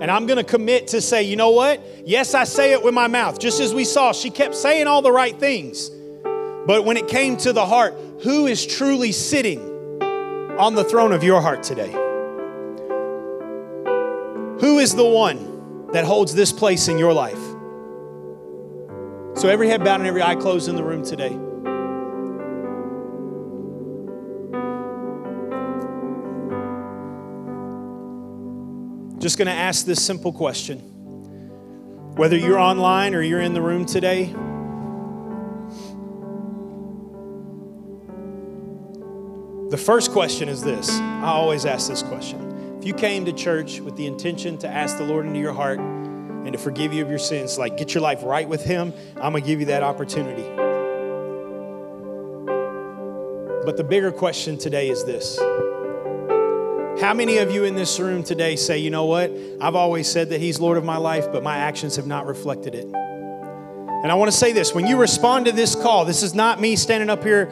[0.00, 1.80] And I'm going to commit to say, you know what?
[2.04, 3.38] Yes, I say it with my mouth.
[3.38, 5.90] Just as we saw, she kept saying all the right things.
[6.66, 9.60] But when it came to the heart, who is truly sitting
[10.58, 12.05] on the throne of your heart today?
[14.66, 17.38] Who is the one that holds this place in your life?
[19.38, 21.28] So, every head bowed and every eye closed in the room today.
[29.20, 30.80] Just going to ask this simple question.
[32.16, 34.24] Whether you're online or you're in the room today,
[39.70, 40.90] the first question is this.
[40.90, 42.45] I always ask this question.
[42.86, 46.52] You came to church with the intention to ask the Lord into your heart and
[46.52, 49.42] to forgive you of your sins, like get your life right with Him, I'm going
[49.42, 50.44] to give you that opportunity.
[53.64, 55.36] But the bigger question today is this
[57.00, 59.32] How many of you in this room today say, you know what?
[59.60, 62.76] I've always said that He's Lord of my life, but my actions have not reflected
[62.76, 62.84] it?
[62.84, 66.60] And I want to say this when you respond to this call, this is not
[66.60, 67.50] me standing up here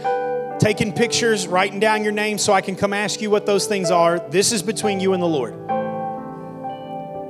[0.64, 3.90] taking pictures, writing down your name so I can come ask you what those things
[3.90, 4.18] are.
[4.18, 5.52] This is between you and the Lord.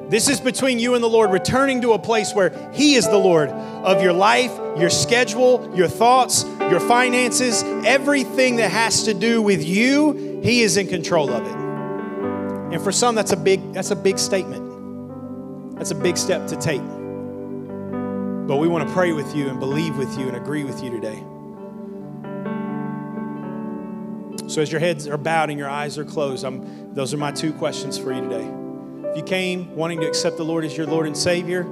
[0.08, 3.18] This is between you and the Lord, returning to a place where He is the
[3.18, 9.42] Lord of your life, your schedule, your thoughts, your finances, everything that has to do
[9.42, 12.72] with you, He is in control of it.
[12.72, 15.74] And for some, that's a big, that's a big statement.
[15.76, 16.82] That's a big step to take.
[18.46, 20.90] But we want to pray with you and believe with you and agree with you
[20.92, 21.24] today.
[24.46, 27.32] So as your heads are bowed and your eyes are closed, I'm, those are my
[27.32, 28.50] two questions for you today.
[29.10, 31.64] If you came wanting to accept the Lord as your Lord and Savior,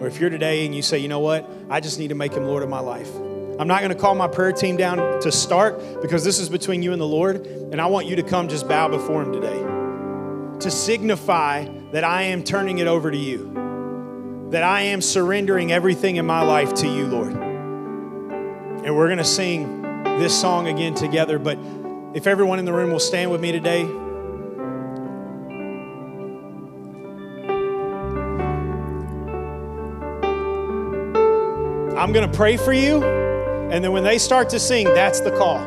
[0.00, 2.32] or if you're today and you say, you know what, I just need to make
[2.32, 3.10] him Lord of my life,
[3.58, 6.82] I'm not going to call my prayer team down to start because this is between
[6.82, 7.46] you and the Lord.
[7.46, 9.58] And I want you to come just bow before Him today
[10.60, 16.16] to signify that I am turning it over to you, that I am surrendering everything
[16.16, 17.32] in my life to you, Lord.
[17.32, 19.82] And we're going to sing
[20.18, 21.38] this song again together.
[21.38, 21.58] But
[22.14, 23.82] if everyone in the room will stand with me today.
[31.98, 33.02] I'm going to pray for you.
[33.02, 35.58] And then when they start to sing, that's the call.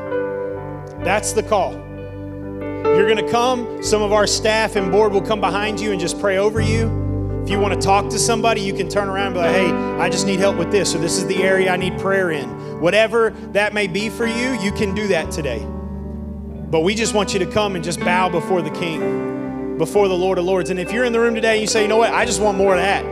[1.04, 1.74] That's the call.
[1.74, 3.84] You're going to come.
[3.84, 7.42] Some of our staff and board will come behind you and just pray over you.
[7.44, 9.72] If you want to talk to somebody, you can turn around and be like, hey,
[10.02, 12.50] I just need help with this, or this is the area I need prayer in.
[12.80, 15.66] Whatever that may be for you, you can do that today.
[16.70, 20.18] But we just want you to come and just bow before the King, before the
[20.18, 20.70] Lord of Lords.
[20.70, 22.42] And if you're in the room today and you say, you know what, I just
[22.42, 23.06] want more of that,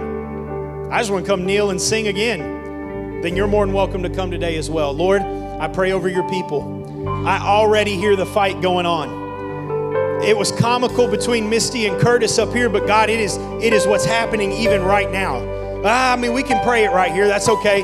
[0.91, 4.09] I just want to come kneel and sing again, then you're more than welcome to
[4.09, 4.91] come today as well.
[4.91, 6.83] Lord, I pray over your people.
[7.25, 9.23] I already hear the fight going on.
[10.21, 13.87] It was comical between Misty and Curtis up here, but God, it is it is
[13.87, 15.41] what's happening even right now.
[15.85, 17.27] Ah, I mean, we can pray it right here.
[17.27, 17.83] That's okay.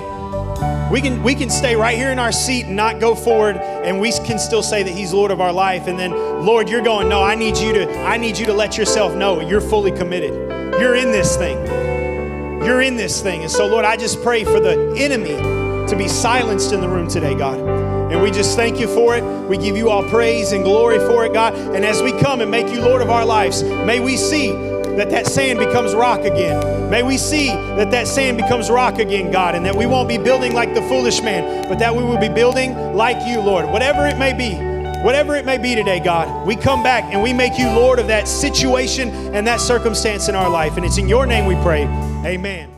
[0.92, 4.02] We can we can stay right here in our seat and not go forward, and
[4.02, 5.88] we can still say that He's Lord of our life.
[5.88, 6.12] And then,
[6.46, 7.08] Lord, you're going.
[7.08, 8.00] No, I need you to.
[8.02, 10.34] I need you to let yourself know you're fully committed.
[10.82, 11.58] You're in this thing.
[12.66, 13.42] You're in this thing.
[13.42, 15.38] And so, Lord, I just pray for the enemy
[15.88, 17.60] to be silenced in the room today, God.
[18.12, 19.24] And we just thank you for it.
[19.48, 21.56] We give you all praise and glory for it, God.
[21.56, 25.10] And as we come and make you Lord of our lives, may we see that
[25.10, 26.81] that sand becomes rock again.
[26.92, 30.18] May we see that that sand becomes rock again, God, and that we won't be
[30.18, 33.66] building like the foolish man, but that we will be building like you, Lord.
[33.70, 34.56] Whatever it may be,
[35.02, 38.08] whatever it may be today, God, we come back and we make you Lord of
[38.08, 40.76] that situation and that circumstance in our life.
[40.76, 41.84] And it's in your name we pray.
[42.26, 42.71] Amen.